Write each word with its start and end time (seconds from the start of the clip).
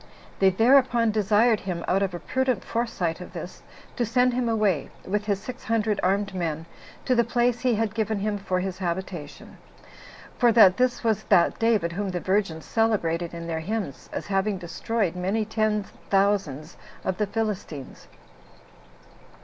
They 0.39 0.49
thereupon 0.49 1.11
desired 1.11 1.59
him, 1.59 1.85
out 1.87 2.01
of 2.01 2.15
a 2.15 2.19
prudent 2.19 2.63
foresight 2.63 3.21
of 3.21 3.33
this, 3.33 3.61
to 3.97 4.03
send 4.03 4.33
him 4.33 4.49
away, 4.49 4.89
with 5.05 5.25
his 5.25 5.39
six 5.39 5.65
hundred 5.65 5.99
armed 6.01 6.33
men, 6.33 6.65
to 7.05 7.13
the 7.13 7.23
place 7.23 7.59
he 7.59 7.75
had 7.75 7.93
given 7.93 8.17
him 8.17 8.39
for 8.39 8.61
his 8.61 8.79
habitation; 8.79 9.59
for 10.39 10.51
that 10.53 10.77
this 10.77 11.03
was 11.03 11.25
that 11.25 11.59
David 11.59 11.91
whom 11.91 12.09
the 12.09 12.19
virgins 12.19 12.65
celebrated 12.65 13.31
in 13.31 13.45
their 13.45 13.59
hymns, 13.59 14.09
as 14.11 14.25
having 14.25 14.57
destroyed 14.57 15.15
many 15.15 15.45
ten 15.45 15.83
thousands 16.09 16.77
of 17.03 17.17
the 17.19 17.27
Philistines. 17.27 18.07